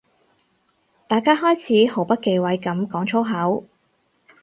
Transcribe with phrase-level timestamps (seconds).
[1.07, 3.65] 大家開始毫不忌諱噉講粗口